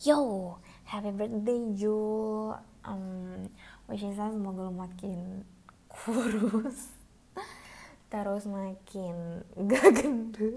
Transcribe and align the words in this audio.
Yo, 0.00 0.56
happy 0.88 1.12
birthday 1.12 1.76
Ju. 1.76 1.92
Um, 2.88 3.52
wishing 3.84 4.16
saya 4.16 4.32
semoga 4.32 4.64
lo 4.64 4.72
makin 4.72 5.44
kurus, 5.92 6.88
terus 8.08 8.48
makin 8.48 9.44
gak 9.68 10.00
gendut, 10.00 10.56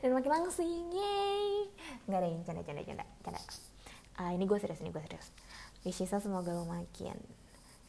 dan 0.00 0.16
makin 0.16 0.32
langsing, 0.32 0.88
yay. 0.96 1.68
Nggak 2.08 2.24
ada 2.24 2.28
yang 2.32 2.40
canda, 2.48 2.64
canda, 2.64 2.82
canda, 2.88 3.04
canda. 3.20 3.40
Uh, 4.16 4.32
ini 4.32 4.48
gue 4.48 4.56
serius, 4.64 4.80
ini 4.80 4.96
gue 4.96 5.02
serius. 5.04 5.28
Wishing 5.84 6.08
saya 6.08 6.24
semoga 6.24 6.56
lo 6.56 6.64
makin 6.64 7.20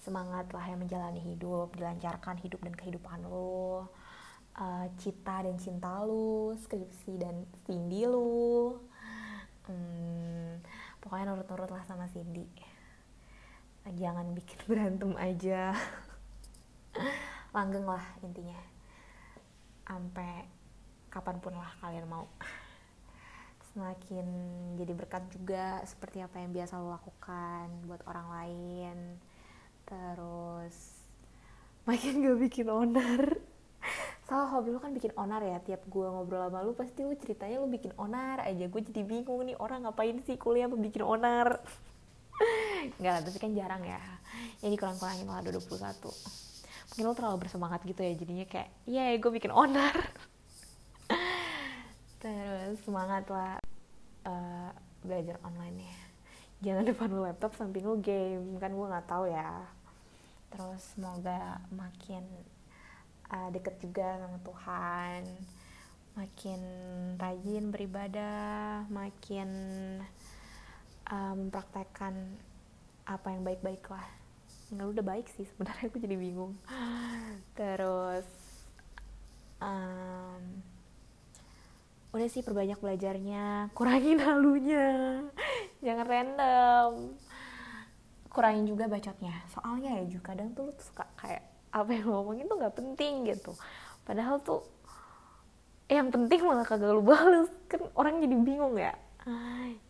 semangat 0.03 0.51
lah 0.51 0.67
yang 0.67 0.83
menjalani 0.83 1.23
hidup, 1.23 1.71
dilancarkan 1.79 2.35
hidup 2.43 2.59
dan 2.67 2.75
kehidupan 2.75 3.23
lo. 3.23 3.87
Uh, 4.59 4.91
cita 4.99 5.47
dan 5.47 5.55
cinta 5.55 6.03
lu, 6.03 6.51
skripsi 6.59 7.15
dan 7.15 7.47
Cindy 7.63 8.03
lu, 8.03 8.75
hmm, 9.67 10.63
pokoknya 11.03 11.31
nurut-nurut 11.31 11.71
lah 11.71 11.83
sama 11.83 12.07
Cindy. 12.09 12.47
Jangan 13.87 14.35
bikin 14.35 14.59
berantem 14.69 15.13
aja. 15.15 15.75
Langgeng 17.55 17.87
lah 17.87 18.03
intinya. 18.23 18.59
Sampai 19.87 20.47
kapan 21.07 21.37
pun 21.39 21.55
lah 21.55 21.71
kalian 21.79 22.07
mau. 22.07 22.27
Semakin 23.71 24.27
jadi 24.75 24.91
berkat 24.97 25.23
juga 25.29 25.85
seperti 25.85 26.19
apa 26.25 26.41
yang 26.41 26.51
biasa 26.51 26.81
lo 26.81 26.91
lakukan 26.91 27.67
buat 27.87 28.01
orang 28.09 28.27
lain. 28.33 28.97
Terus 29.87 30.75
makin 31.87 32.19
gak 32.19 32.39
bikin 32.43 32.67
onar 32.67 33.46
Soal 34.27 34.43
hobi 34.51 34.75
lu 34.75 34.79
kan 34.83 34.91
bikin 34.91 35.15
onar 35.15 35.39
ya. 35.39 35.57
Tiap 35.63 35.87
gue 35.87 36.05
ngobrol 36.05 36.51
sama 36.51 36.59
lu 36.67 36.75
pasti 36.75 37.07
lu 37.07 37.15
ceritanya 37.15 37.63
lu 37.63 37.71
bikin 37.71 37.95
onar 37.95 38.43
aja. 38.43 38.67
Gue 38.67 38.83
jadi 38.83 39.01
bingung 39.07 39.39
nih 39.47 39.55
orang 39.55 39.87
ngapain 39.87 40.19
sih 40.27 40.35
kuliah 40.35 40.67
bikin 40.67 41.01
onar? 41.01 41.63
Enggak 42.99 43.11
lah 43.11 43.21
tapi 43.23 43.37
kan 43.39 43.51
jarang 43.55 43.83
ya. 43.87 44.03
Ya 44.59 44.67
dikurang-kurangin 44.67 45.31
lah 45.31 45.39
21 45.39 46.43
mungkin 46.87 47.03
lu 47.03 47.13
terlalu 47.13 47.45
bersemangat 47.45 47.85
gitu 47.85 48.01
ya 48.01 48.17
jadinya 48.17 48.45
kayak 48.49 48.73
iya 48.89 49.13
yeah, 49.13 49.21
gue 49.21 49.29
bikin 49.29 49.53
onar. 49.53 49.93
Terus 52.25 52.81
semangat 52.81 53.29
lah. 53.29 53.61
Uh, 54.25 54.73
belajar 55.05 55.37
online 55.45 55.85
ya. 55.85 55.97
Jangan 56.65 56.83
depan 56.89 57.13
lu 57.13 57.21
laptop 57.21 57.53
samping 57.53 57.85
lu 57.85 58.01
game 58.01 58.57
kan 58.57 58.73
gue 58.73 58.87
nggak 58.89 59.05
tahu 59.05 59.29
ya. 59.29 59.61
Terus 60.49 60.81
semoga 60.97 61.61
makin 61.69 62.25
uh, 63.31 63.49
deket 63.51 63.75
juga 63.83 64.19
sama 64.19 64.37
Tuhan. 64.43 65.21
Makin 66.17 66.61
rajin 67.21 67.69
beribadah 67.69 68.89
makin 68.89 69.49
uh, 71.07 71.33
mempraktekkan 71.37 72.13
apa 73.05 73.27
yang 73.31 73.45
baik-baik 73.45 73.85
lah. 73.87 74.07
Nggak 74.73 74.87
udah 74.97 75.03
baik 75.05 75.27
sih 75.31 75.45
sebenarnya 75.45 75.87
aku 75.87 75.97
jadi 76.01 76.17
bingung. 76.17 76.57
Terus 77.55 78.27
um, 79.61 80.43
udah 82.11 82.27
sih 82.27 82.43
perbanyak 82.43 82.81
belajarnya. 82.81 83.71
Kurangin 83.77 84.19
halunya. 84.19 85.21
Jangan 85.85 86.05
random. 86.09 86.91
Kurangin 88.27 88.65
juga 88.65 88.89
bacotnya. 88.89 89.37
Soalnya 89.53 90.01
ya 90.01 90.03
juga 90.09 90.33
kadang 90.33 90.51
tuh 90.57 90.69
lu 90.69 90.73
suka 90.81 91.05
kayak 91.15 91.56
apa 91.83 91.91
yang 91.93 92.05
lo 92.09 92.21
ngomongin 92.21 92.49
tuh 92.49 92.57
nggak 92.57 92.75
penting 92.77 93.13
gitu. 93.29 93.51
Padahal 94.07 94.39
tuh 94.41 94.63
yang 95.87 96.11
penting 96.11 96.43
malah 96.43 96.67
kagak 96.67 96.91
lu 96.91 97.03
bales. 97.03 97.51
Kan 97.67 97.83
orang 97.95 98.23
jadi 98.23 98.35
bingung 98.39 98.75
ya. 98.79 98.95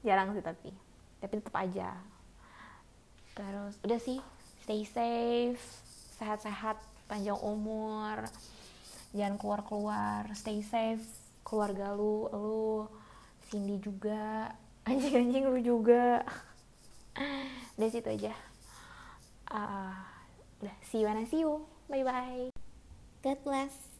Jarang 0.01 0.33
sih 0.33 0.41
tapi 0.41 0.73
tapi 1.21 1.33
tetap 1.37 1.55
aja. 1.57 1.93
Terus 3.37 3.73
udah 3.85 3.99
sih 4.01 4.19
stay 4.65 4.81
safe 4.85 5.61
sehat-sehat 6.17 6.81
panjang 7.05 7.37
umur 7.37 8.25
jangan 9.13 9.37
keluar-keluar 9.37 10.29
stay 10.33 10.61
safe. 10.65 11.05
Keluarga 11.47 11.95
lu 11.95 12.27
lu 12.33 12.67
Cindy 13.47 13.79
juga 13.79 14.51
anjing-anjing 14.89 15.45
lu 15.47 15.59
juga. 15.61 16.25
Dari 17.77 17.91
situ 17.93 18.09
aja. 18.09 18.33
Uh, 19.47 19.95
udah 20.59 20.75
see 20.83 20.99
you 20.99 21.07
and 21.07 21.23
I 21.23 21.25
see 21.29 21.39
you 21.39 21.76
bye 21.89 22.03
bye 22.03 22.49
God 23.23 23.37
bless 23.43 23.96